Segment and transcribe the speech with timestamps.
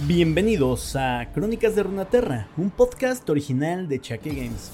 [0.00, 4.70] Bienvenidos a Crónicas de Runaterra, un podcast original de Chaque Games.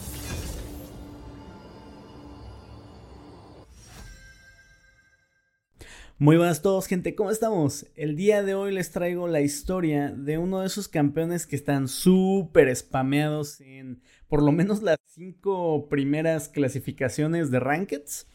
[6.19, 7.87] Muy buenas a todos, gente, ¿cómo estamos?
[7.96, 11.87] El día de hoy les traigo la historia de uno de esos campeones que están
[11.87, 18.27] súper spameados en por lo menos las cinco primeras clasificaciones de Rankeds.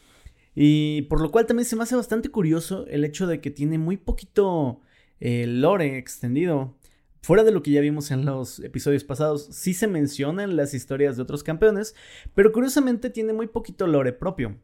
[0.54, 3.79] Y por lo cual también se me hace bastante curioso el hecho de que tiene
[3.79, 4.81] muy poquito
[5.20, 6.75] eh, lore extendido.
[7.21, 11.16] Fuera de lo que ya vimos en los episodios pasados, sí se mencionan las historias
[11.16, 11.95] de otros campeones,
[12.35, 14.55] pero curiosamente tiene muy poquito lore propio.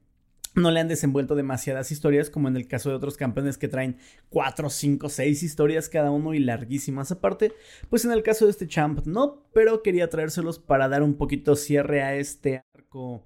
[0.53, 3.98] No le han desenvuelto demasiadas historias como en el caso de otros campeones que traen
[4.30, 7.53] 4, 5, 6 historias cada uno y larguísimas aparte.
[7.89, 11.55] Pues en el caso de este champ no, pero quería traérselos para dar un poquito
[11.55, 13.25] cierre a este arco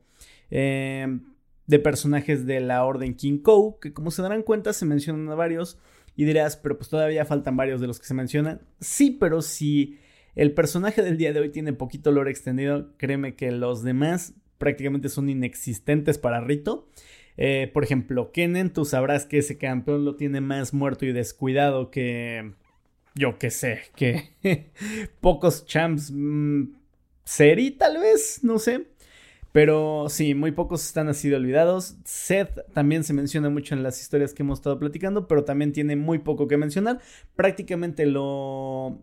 [0.52, 1.20] eh,
[1.66, 5.35] de personajes de la Orden King Kou, que como se darán cuenta se mencionan a
[5.35, 5.80] varios.
[6.16, 8.62] Y dirás, pero pues todavía faltan varios de los que se mencionan.
[8.80, 10.00] Sí, pero si
[10.36, 15.10] el personaje del día de hoy tiene poquito lore extendido, créeme que los demás prácticamente
[15.10, 16.90] son inexistentes para Rito.
[17.38, 21.91] Eh, por ejemplo, Kennen, tú sabrás que ese campeón lo tiene más muerto y descuidado
[21.91, 22.54] que.
[23.13, 24.32] Yo qué sé, que
[25.22, 26.12] pocos champs.
[26.12, 26.76] Mmm,
[27.24, 28.88] Seri, tal vez, no sé.
[29.55, 31.95] Pero sí, muy pocos están así olvidados.
[32.03, 35.95] Seth también se menciona mucho en las historias que hemos estado platicando, pero también tiene
[35.95, 36.99] muy poco que mencionar.
[37.37, 38.99] Prácticamente lo...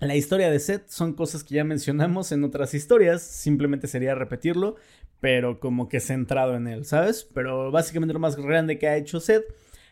[0.00, 4.74] La historia de Seth son cosas que ya mencionamos en otras historias, simplemente sería repetirlo,
[5.20, 7.22] pero como que centrado en él, ¿sabes?
[7.32, 9.44] Pero básicamente lo más grande que ha hecho Seth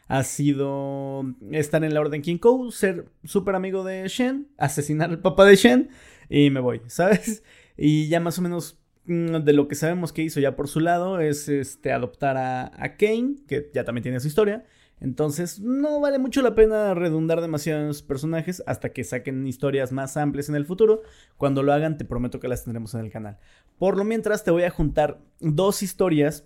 [0.09, 5.21] ha sido estar en la Orden King Kou, ser súper amigo de Shen, asesinar al
[5.21, 5.91] papá de Shen
[6.29, 7.45] y me voy, ¿sabes?
[7.77, 11.21] Y ya más o menos de lo que sabemos que hizo ya por su lado
[11.21, 14.65] es este, adoptar a, Kane, que ya también tiene su historia.
[14.99, 20.49] Entonces no vale mucho la pena redundar demasiados personajes hasta que saquen historias más amplias
[20.49, 21.03] en el futuro.
[21.37, 23.39] Cuando lo hagan te prometo que las tendremos en el canal.
[23.79, 26.45] Por lo mientras te voy a juntar dos historias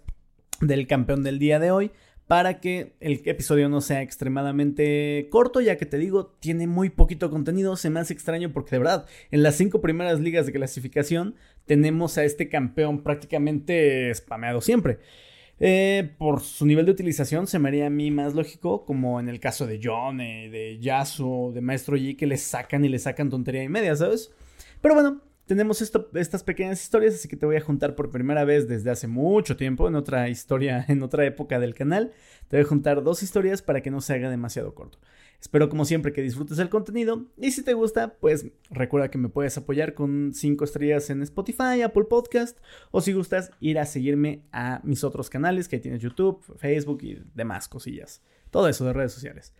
[0.60, 1.92] del campeón del día de hoy
[2.30, 7.28] para que el episodio no sea extremadamente corto, ya que te digo, tiene muy poquito
[7.28, 11.34] contenido, se me hace extraño porque de verdad, en las cinco primeras ligas de clasificación
[11.66, 15.00] tenemos a este campeón prácticamente spameado siempre.
[15.58, 19.28] Eh, por su nivel de utilización se me haría a mí más lógico, como en
[19.28, 23.28] el caso de John, de Yasuo, de Maestro Yi, que le sacan y le sacan
[23.28, 24.32] tontería y media, ¿sabes?
[24.80, 28.68] Pero bueno, tenemos estas pequeñas historias, así que te voy a juntar por primera vez
[28.68, 32.12] desde hace mucho tiempo, en otra historia, en otra época del canal.
[32.46, 35.00] Te voy a juntar dos historias para que no se haga demasiado corto.
[35.40, 39.28] Espero como siempre que disfrutes el contenido y si te gusta, pues recuerda que me
[39.28, 42.56] puedes apoyar con 5 estrellas en Spotify, Apple Podcast
[42.92, 47.24] o si gustas ir a seguirme a mis otros canales que tienes YouTube, Facebook y
[47.34, 48.22] demás cosillas.
[48.50, 49.52] Todo eso de redes sociales.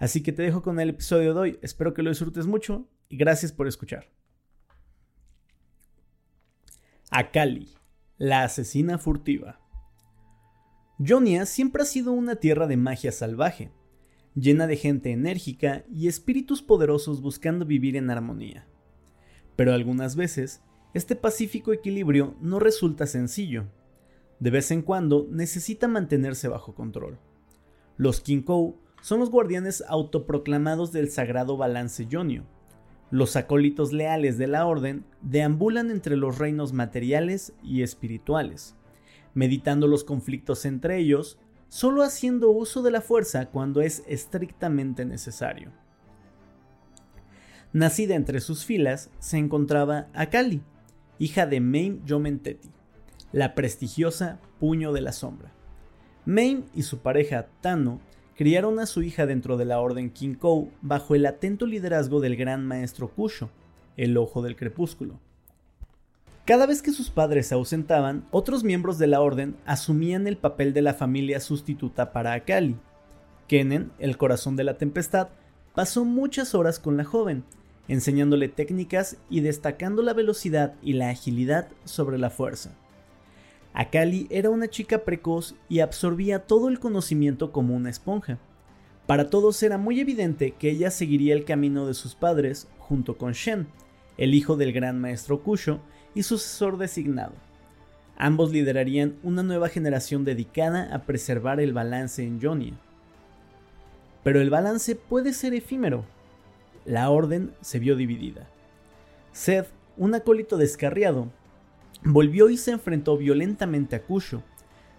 [0.00, 3.16] Así que te dejo con el episodio de hoy, espero que lo disfrutes mucho y
[3.16, 4.08] gracias por escuchar.
[7.10, 7.68] Akali,
[8.18, 9.60] la asesina furtiva.
[10.98, 13.70] Jonia siempre ha sido una tierra de magia salvaje,
[14.34, 18.66] llena de gente enérgica y espíritus poderosos buscando vivir en armonía.
[19.54, 20.62] Pero algunas veces,
[20.94, 23.66] este pacífico equilibrio no resulta sencillo.
[24.40, 27.20] De vez en cuando necesita mantenerse bajo control.
[27.96, 32.46] Los Kinkou son los guardianes autoproclamados del sagrado balance Jonio,
[33.10, 38.74] los acólitos leales de la orden deambulan entre los reinos materiales y espirituales,
[39.34, 45.72] meditando los conflictos entre ellos, solo haciendo uso de la fuerza cuando es estrictamente necesario.
[47.72, 50.62] Nacida entre sus filas se encontraba Akali,
[51.18, 52.70] hija de Maim Yomenteti,
[53.32, 55.52] la prestigiosa Puño de la Sombra.
[56.24, 58.00] Maim y su pareja Tano
[58.36, 62.66] criaron a su hija dentro de la Orden Kinkou bajo el atento liderazgo del gran
[62.66, 63.50] maestro Kusho,
[63.96, 65.18] el Ojo del Crepúsculo.
[66.44, 70.74] Cada vez que sus padres se ausentaban, otros miembros de la Orden asumían el papel
[70.74, 72.76] de la familia sustituta para Akali.
[73.48, 75.28] Kennen, el corazón de la tempestad,
[75.74, 77.42] pasó muchas horas con la joven,
[77.88, 82.72] enseñándole técnicas y destacando la velocidad y la agilidad sobre la fuerza.
[83.76, 88.38] Akali era una chica precoz y absorbía todo el conocimiento como una esponja.
[89.06, 93.32] Para todos era muy evidente que ella seguiría el camino de sus padres junto con
[93.32, 93.66] Shen,
[94.16, 95.80] el hijo del gran maestro Kusho
[96.14, 97.34] y sucesor designado.
[98.16, 102.72] Ambos liderarían una nueva generación dedicada a preservar el balance en Jonia.
[104.24, 106.06] Pero el balance puede ser efímero.
[106.86, 108.48] La orden se vio dividida.
[109.32, 109.68] Seth,
[109.98, 111.28] un acólito descarriado,
[112.06, 114.42] volvió y se enfrentó violentamente a Kusho,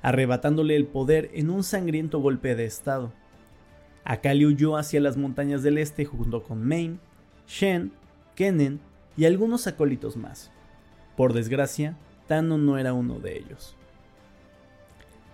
[0.01, 3.13] arrebatándole el poder en un sangriento golpe de estado.
[4.04, 7.00] Akali huyó hacia las montañas del este junto con Main,
[7.48, 7.94] Shen,
[8.36, 8.80] Kennen
[9.15, 10.51] y algunos acólitos más.
[11.15, 13.75] Por desgracia, Tano no era uno de ellos.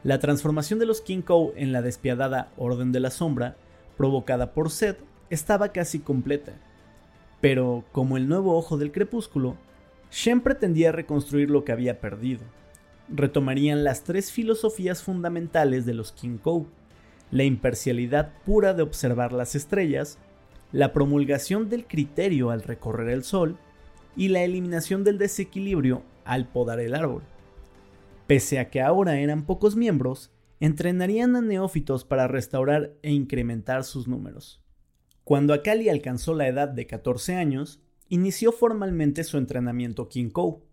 [0.04, 3.56] La transformación de los Kinkou en la despiadada Orden de la Sombra,
[3.98, 5.00] provocada por Seth,
[5.30, 6.54] estaba casi completa.
[7.42, 9.58] Pero, como el nuevo ojo del crepúsculo,
[10.13, 12.44] Shen pretendía reconstruir lo que había perdido.
[13.10, 16.68] Retomarían las tres filosofías fundamentales de los Kinkou,
[17.31, 20.19] la imparcialidad pura de observar las estrellas,
[20.71, 23.57] la promulgación del criterio al recorrer el sol
[24.15, 27.24] y la eliminación del desequilibrio al podar el árbol.
[28.27, 34.07] Pese a que ahora eran pocos miembros, entrenarían a neófitos para restaurar e incrementar sus
[34.07, 34.62] números.
[35.24, 40.64] Cuando Akali alcanzó la edad de 14 años, inició formalmente su entrenamiento Kinkou,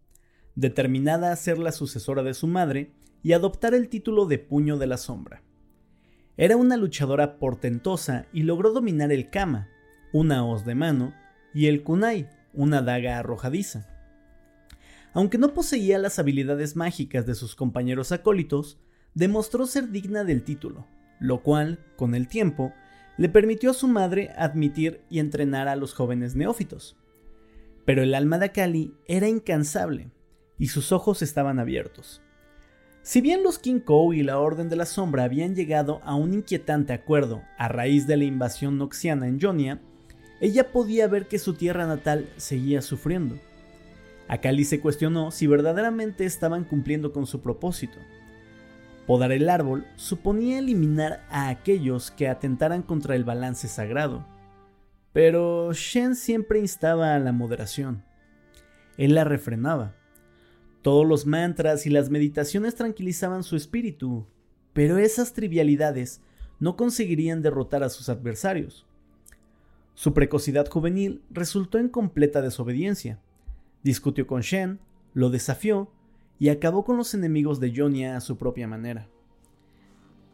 [0.55, 2.93] determinada a ser la sucesora de su madre
[3.23, 5.43] y adoptar el título de Puño de la Sombra.
[6.37, 9.69] Era una luchadora portentosa y logró dominar el Kama,
[10.13, 11.15] una hoz de mano,
[11.53, 13.89] y el Kunai, una daga arrojadiza.
[15.13, 18.79] Aunque no poseía las habilidades mágicas de sus compañeros acólitos,
[19.15, 20.87] demostró ser digna del título,
[21.19, 22.73] lo cual, con el tiempo,
[23.17, 26.97] le permitió a su madre admitir y entrenar a los jóvenes neófitos.
[27.85, 30.11] Pero el alma de Akali era incansable,
[30.59, 32.23] y sus ojos estaban abiertos.
[33.03, 36.93] Si bien los Kinkou y la Orden de la Sombra habían llegado a un inquietante
[36.93, 39.81] acuerdo a raíz de la invasión noxiana en Jonia,
[40.41, 43.37] ella podía ver que su tierra natal seguía sufriendo.
[44.29, 47.99] Akali se cuestionó si verdaderamente estaban cumpliendo con su propósito.
[49.07, 54.25] Podar el árbol suponía eliminar a aquellos que atentaran contra el balance sagrado.
[55.13, 58.05] Pero Shen siempre instaba a la moderación.
[58.97, 59.95] Él la refrenaba.
[60.83, 64.27] Todos los mantras y las meditaciones tranquilizaban su espíritu,
[64.73, 66.21] pero esas trivialidades
[66.59, 68.87] no conseguirían derrotar a sus adversarios.
[69.95, 73.19] Su precocidad juvenil resultó en completa desobediencia.
[73.83, 74.79] Discutió con Shen,
[75.13, 75.91] lo desafió
[76.39, 79.09] y acabó con los enemigos de Jonia a su propia manera.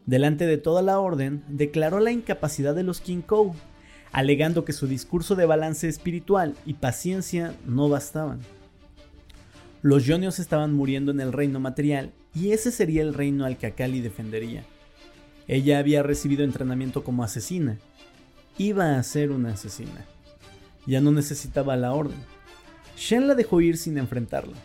[0.05, 3.53] Delante de toda la orden, declaró la incapacidad de los Kinkou,
[4.11, 8.39] alegando que su discurso de balance espiritual y paciencia no bastaban.
[9.81, 13.67] Los Yonios estaban muriendo en el reino material y ese sería el reino al que
[13.67, 14.63] Akali defendería.
[15.47, 17.77] Ella había recibido entrenamiento como asesina.
[18.57, 20.05] Iba a ser una asesina.
[20.85, 22.17] Ya no necesitaba la orden.
[22.97, 24.57] Shen la dejó ir sin enfrentarla,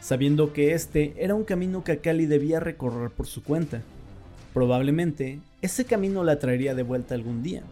[0.00, 3.82] sabiendo que este era un camino que Akali debía recorrer por su cuenta.
[4.54, 7.62] Probablemente ese camino la traería de vuelta algún día,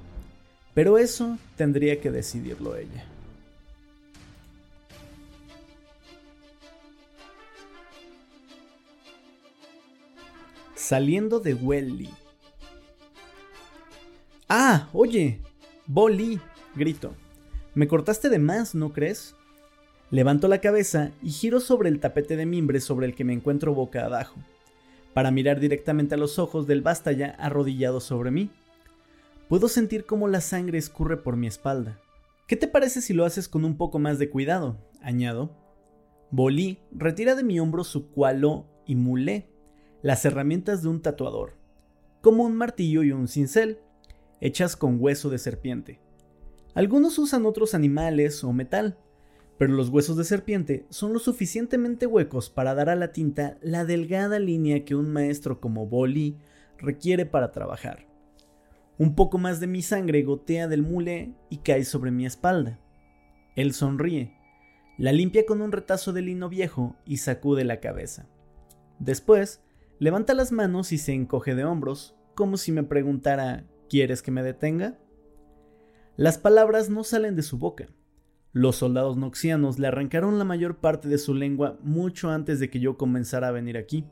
[0.74, 3.04] pero eso tendría que decidirlo ella.
[10.84, 12.10] saliendo de Welly.
[14.50, 14.90] ¡Ah!
[14.92, 15.40] Oye,
[15.86, 16.38] Bolly,
[16.76, 17.14] grito.
[17.74, 19.34] Me cortaste de más, ¿no crees?
[20.10, 23.72] Levanto la cabeza y giro sobre el tapete de mimbre sobre el que me encuentro
[23.72, 24.36] boca abajo,
[25.14, 28.50] para mirar directamente a los ojos del Bastaya arrodillado sobre mí.
[29.54, 32.00] Puedo sentir cómo la sangre escurre por mi espalda.
[32.48, 34.84] ¿Qué te parece si lo haces con un poco más de cuidado?
[35.00, 35.56] añado.
[36.32, 39.48] Bolí retira de mi hombro su cualo y mulé
[40.02, 41.52] las herramientas de un tatuador,
[42.20, 43.78] como un martillo y un cincel,
[44.40, 46.00] hechas con hueso de serpiente.
[46.74, 48.98] Algunos usan otros animales o metal,
[49.56, 53.84] pero los huesos de serpiente son lo suficientemente huecos para dar a la tinta la
[53.84, 56.38] delgada línea que un maestro como Boli
[56.76, 58.12] requiere para trabajar.
[58.98, 62.78] Un poco más de mi sangre gotea del mule y cae sobre mi espalda.
[63.56, 64.36] Él sonríe,
[64.98, 68.28] la limpia con un retazo de lino viejo y sacude la cabeza.
[68.98, 69.64] Después,
[70.00, 74.42] Levanta las manos y se encoge de hombros, como si me preguntara ¿Quieres que me
[74.42, 74.98] detenga?
[76.16, 77.86] Las palabras no salen de su boca.
[78.52, 82.80] Los soldados noxianos le arrancaron la mayor parte de su lengua mucho antes de que
[82.80, 84.04] yo comenzara a venir aquí.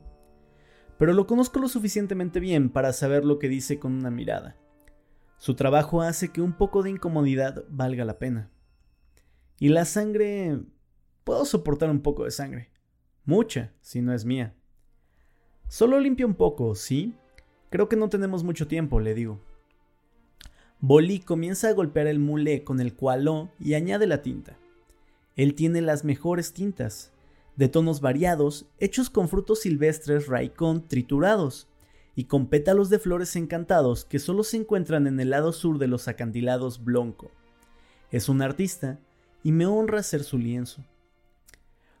[0.97, 4.55] Pero lo conozco lo suficientemente bien para saber lo que dice con una mirada.
[5.43, 8.49] Su trabajo hace que un poco de incomodidad valga la pena.
[9.59, 10.61] Y la sangre...
[11.25, 12.69] Puedo soportar un poco de sangre.
[13.25, 14.55] Mucha, si no es mía.
[15.67, 17.13] Solo limpia un poco, ¿sí?
[17.69, 19.41] Creo que no tenemos mucho tiempo, le digo.
[20.79, 24.57] Bolí comienza a golpear el mulé con el cualó y añade la tinta.
[25.35, 27.11] Él tiene las mejores tintas,
[27.57, 31.67] de tonos variados, hechos con frutos silvestres raicón triturados
[32.15, 35.87] y con pétalos de flores encantados que solo se encuentran en el lado sur de
[35.87, 37.31] los acantilados Blanco.
[38.11, 38.99] Es un artista
[39.43, 40.83] y me honra ser su lienzo.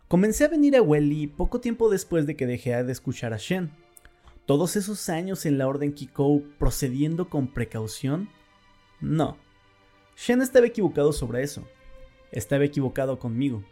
[0.07, 3.71] Comencé a venir a Welly poco tiempo después de que dejé de escuchar a Shen.
[4.45, 8.29] ¿Todos esos años en la Orden Kikou procediendo con precaución?
[9.01, 9.37] No.
[10.15, 11.67] Shen estaba equivocado sobre eso.
[12.31, 13.63] Estaba equivocado conmigo.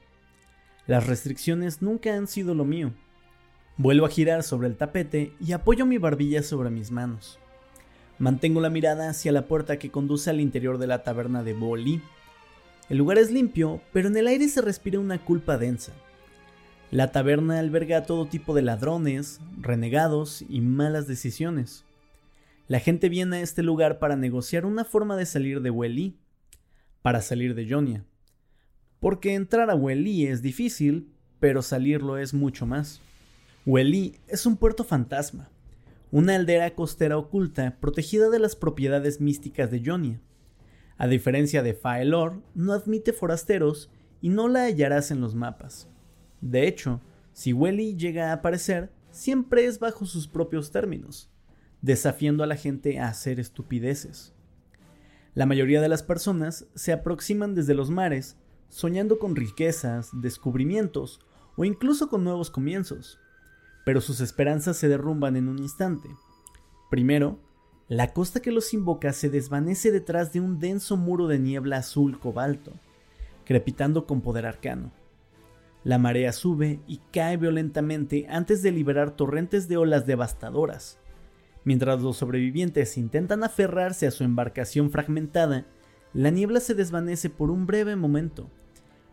[0.87, 2.93] Las restricciones nunca han sido lo mío.
[3.77, 7.39] Vuelvo a girar sobre el tapete y apoyo mi barbilla sobre mis manos.
[8.19, 12.01] Mantengo la mirada hacia la puerta que conduce al interior de la taberna de Boli.
[12.89, 15.93] El lugar es limpio, pero en el aire se respira una culpa densa.
[16.91, 21.85] La taberna alberga todo tipo de ladrones, renegados y malas decisiones.
[22.67, 26.17] La gente viene a este lugar para negociar una forma de salir de Welly,
[27.01, 28.05] para salir de Jonia.
[28.99, 31.09] Porque entrar a Welly es difícil,
[31.39, 33.01] pero salirlo es mucho más.
[33.63, 35.51] Welly es un puerto fantasma,
[36.09, 40.19] una aldea costera oculta protegida de las propiedades místicas de Jonia.
[40.97, 45.87] A diferencia de Faelor, no admite forasteros y no la hallarás en los mapas.
[46.41, 47.01] De hecho,
[47.33, 51.29] si Welly llega a aparecer, siempre es bajo sus propios términos,
[51.83, 54.33] desafiando a la gente a hacer estupideces.
[55.35, 58.37] La mayoría de las personas se aproximan desde los mares,
[58.69, 61.19] soñando con riquezas, descubrimientos
[61.57, 63.20] o incluso con nuevos comienzos,
[63.85, 66.09] pero sus esperanzas se derrumban en un instante.
[66.89, 67.39] Primero,
[67.87, 72.19] la costa que los invoca se desvanece detrás de un denso muro de niebla azul
[72.19, 72.71] cobalto,
[73.45, 74.91] crepitando con poder arcano.
[75.83, 80.99] La marea sube y cae violentamente antes de liberar torrentes de olas devastadoras.
[81.63, 85.65] Mientras los sobrevivientes intentan aferrarse a su embarcación fragmentada,
[86.13, 88.49] la niebla se desvanece por un breve momento,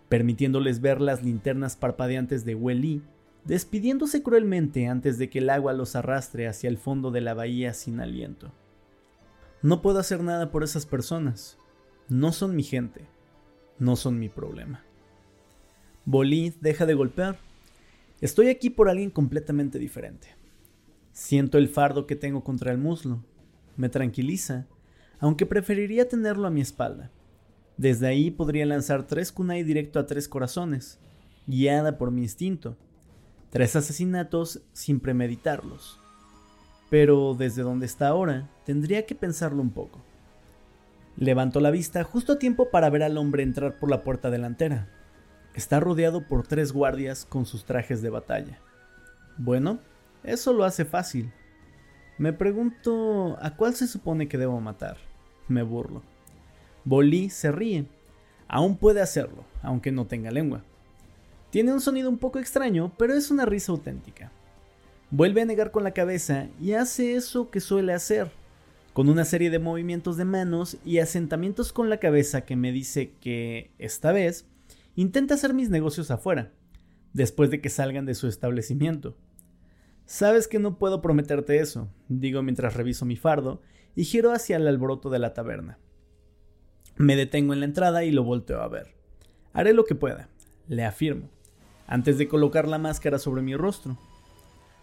[0.09, 3.03] permitiéndoles ver las linternas parpadeantes de Welly,
[3.49, 7.73] despidiéndose cruelmente antes de que el agua los arrastre hacia el fondo de la bahía
[7.73, 8.53] sin aliento.
[9.63, 11.57] No puedo hacer nada por esas personas.
[12.11, 13.07] No son mi gente.
[13.79, 14.85] No son mi problema.
[16.05, 17.39] Bolí deja de golpear.
[18.21, 20.29] Estoy aquí por alguien completamente diferente.
[21.13, 23.25] Siento el fardo que tengo contra el muslo.
[23.77, 24.67] Me tranquiliza,
[25.21, 27.11] aunque preferiría tenerlo a mi espalda.
[27.79, 30.99] Desde ahí podría lanzar tres kunai directo a tres corazones,
[31.47, 32.77] guiada por mi instinto.
[33.51, 36.01] Tres asesinatos sin premeditarlos.
[36.91, 40.01] Pero desde donde está ahora, tendría que pensarlo un poco.
[41.17, 44.89] Levanto la vista justo a tiempo para ver al hombre entrar por la puerta delantera.
[45.55, 48.61] Está rodeado por tres guardias con sus trajes de batalla.
[49.37, 49.81] Bueno,
[50.23, 51.33] eso lo hace fácil.
[52.19, 54.97] Me pregunto a cuál se supone que debo matar.
[55.49, 56.03] Me burlo.
[56.85, 57.87] Bolí se ríe.
[58.47, 60.63] Aún puede hacerlo, aunque no tenga lengua.
[61.51, 64.33] Tiene un sonido un poco extraño, pero es una risa auténtica.
[65.11, 68.31] Vuelve a negar con la cabeza y hace eso que suele hacer,
[68.93, 73.13] con una serie de movimientos de manos y asentamientos con la cabeza que me dice
[73.21, 74.47] que, esta vez,
[74.99, 76.51] Intenta hacer mis negocios afuera,
[77.13, 79.17] después de que salgan de su establecimiento.
[80.07, 83.63] Sabes que no puedo prometerte eso, digo mientras reviso mi fardo
[83.95, 85.79] y giro hacia el alboroto de la taberna.
[86.97, 88.89] Me detengo en la entrada y lo volteo a ver.
[89.53, 90.31] Haré lo que pueda,
[90.67, 91.31] le afirmo,
[91.89, 93.97] antes de colocar la máscara sobre mi rostro.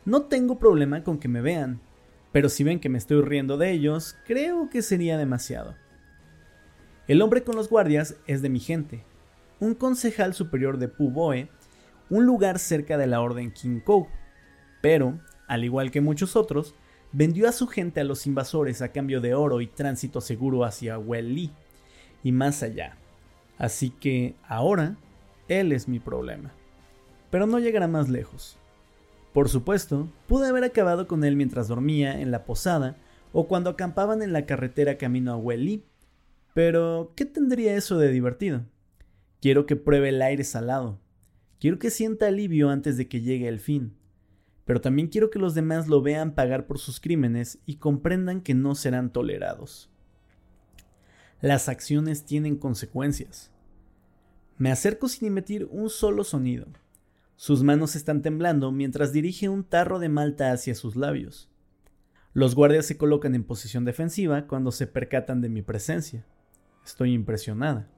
[0.04, 1.80] No tengo problema con que me vean,
[2.32, 5.76] pero si ven que me estoy riendo de ellos, creo que sería demasiado.
[7.08, 9.04] El hombre con los guardias es de mi gente,
[9.60, 11.50] un concejal superior de Puboe,
[12.10, 14.08] un lugar cerca de la orden Kinkou,
[14.82, 16.76] pero, al igual que muchos otros,
[17.12, 21.00] vendió a su gente a los invasores a cambio de oro y tránsito seguro hacia
[21.00, 21.52] Welly
[22.24, 22.98] y más allá.
[23.58, 24.98] Así que ahora,
[25.48, 26.52] él es mi problema.
[27.36, 28.56] Pero no llegará más lejos.
[29.34, 32.96] Por supuesto, pude haber acabado con él mientras dormía en la posada
[33.34, 35.84] o cuando acampaban en la carretera camino a Welly,
[36.54, 38.64] pero ¿qué tendría eso de divertido?
[39.42, 41.02] Quiero que pruebe el aire salado.
[41.60, 43.98] Quiero que sienta alivio antes de que llegue el fin.
[44.64, 48.54] Pero también quiero que los demás lo vean pagar por sus crímenes y comprendan que
[48.54, 49.90] no serán tolerados.
[51.42, 53.52] Las acciones tienen consecuencias.
[54.58, 56.68] Me acerco sin emitir un solo sonido.
[57.38, 61.50] Sus manos están temblando mientras dirige un tarro de malta hacia sus labios.
[62.34, 66.26] Los guardias se colocan en posición defensiva cuando se percatan de mi presencia.
[66.86, 67.90] Estoy impresionada.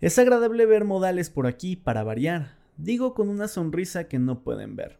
[0.00, 4.76] Es agradable ver modales por aquí para variar, digo con una sonrisa que no pueden
[4.76, 4.98] ver.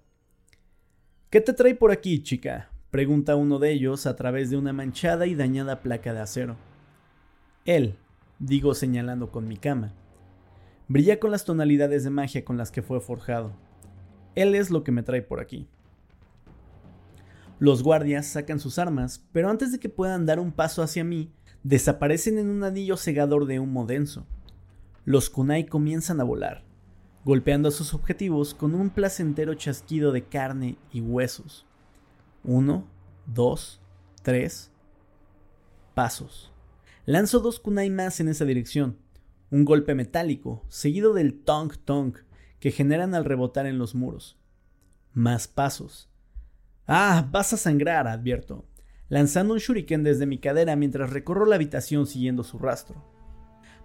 [1.31, 2.71] ¿Qué te trae por aquí, chica?
[2.91, 6.57] pregunta uno de ellos a través de una manchada y dañada placa de acero.
[7.65, 7.97] Él,
[8.39, 9.93] digo señalando con mi cama.
[10.89, 13.53] Brilla con las tonalidades de magia con las que fue forjado.
[14.35, 15.69] Él es lo que me trae por aquí.
[17.59, 21.33] Los guardias sacan sus armas, pero antes de que puedan dar un paso hacia mí,
[21.63, 24.27] desaparecen en un anillo cegador de humo denso
[25.07, 26.65] los kunai comienzan a volar,
[27.25, 31.65] golpeando a sus objetivos con un placentero chasquido de carne y huesos.
[32.43, 32.89] Uno,
[33.25, 33.81] dos,
[34.23, 34.73] tres.
[35.95, 36.53] Pasos.
[37.07, 38.99] Lanzo dos kunai más en esa dirección.
[39.51, 42.19] Un golpe metálico, seguido del tonk tonk
[42.59, 44.39] que generan al rebotar en los muros.
[45.13, 46.11] Más pasos.
[46.87, 48.65] Ah, vas a sangrar, advierto,
[49.09, 53.05] lanzando un shuriken desde mi cadera mientras recorro la habitación siguiendo su rastro.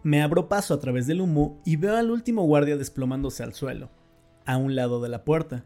[0.03, 3.91] Me abro paso a través del humo y veo al último guardia desplomándose al suelo,
[4.46, 5.65] a un lado de la puerta.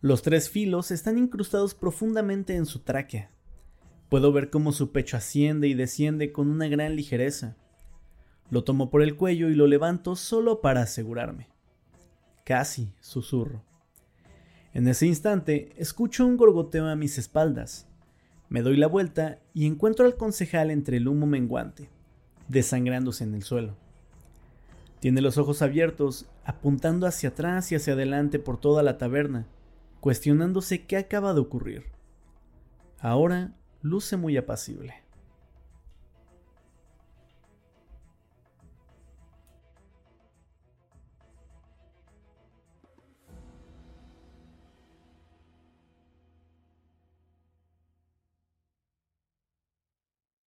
[0.00, 3.30] Los tres filos están incrustados profundamente en su tráquea.
[4.08, 7.56] Puedo ver cómo su pecho asciende y desciende con una gran ligereza.
[8.52, 11.48] Lo tomo por el cuello y lo levanto solo para asegurarme.
[12.44, 13.64] Casi, susurro.
[14.74, 17.88] En ese instante, escucho un gorgoteo a mis espaldas.
[18.48, 21.88] Me doy la vuelta y encuentro al concejal entre el humo menguante
[22.48, 23.74] desangrándose en el suelo.
[25.00, 29.46] Tiene los ojos abiertos, apuntando hacia atrás y hacia adelante por toda la taberna,
[30.00, 31.86] cuestionándose qué acaba de ocurrir.
[33.00, 35.01] Ahora luce muy apacible.